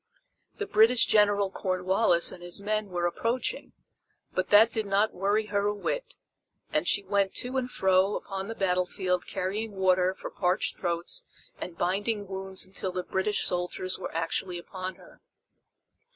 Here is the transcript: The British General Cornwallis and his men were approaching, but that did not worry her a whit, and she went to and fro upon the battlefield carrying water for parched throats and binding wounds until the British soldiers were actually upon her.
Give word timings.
The 0.55 0.65
British 0.65 1.05
General 1.05 1.51
Cornwallis 1.51 2.31
and 2.31 2.41
his 2.41 2.59
men 2.59 2.87
were 2.89 3.05
approaching, 3.05 3.71
but 4.33 4.49
that 4.49 4.71
did 4.71 4.87
not 4.87 5.13
worry 5.13 5.45
her 5.53 5.67
a 5.67 5.75
whit, 5.75 6.15
and 6.73 6.87
she 6.87 7.03
went 7.03 7.35
to 7.35 7.55
and 7.55 7.69
fro 7.69 8.15
upon 8.15 8.47
the 8.47 8.55
battlefield 8.55 9.27
carrying 9.27 9.73
water 9.73 10.15
for 10.15 10.31
parched 10.31 10.75
throats 10.75 11.23
and 11.59 11.77
binding 11.77 12.25
wounds 12.27 12.65
until 12.65 12.91
the 12.91 13.03
British 13.03 13.45
soldiers 13.45 13.99
were 13.99 14.11
actually 14.15 14.57
upon 14.57 14.95
her. 14.95 15.21